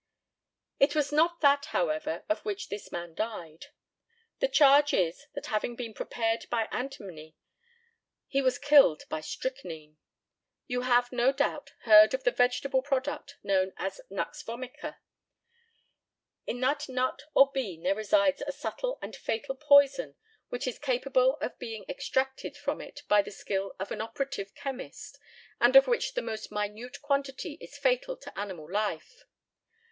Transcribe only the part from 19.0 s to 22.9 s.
and fatal poison which is capable of being extracted from